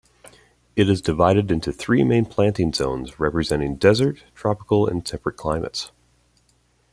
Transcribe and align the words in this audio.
It 0.75 0.89
is 0.89 0.99
divided 0.99 1.51
into 1.51 1.71
three 1.71 2.03
main 2.03 2.25
planting 2.25 2.73
zones 2.73 3.19
representing 3.19 3.75
desert, 3.75 4.23
tropical 4.33 4.87
and 4.87 5.05
temperate 5.05 5.37
climates. 5.37 5.91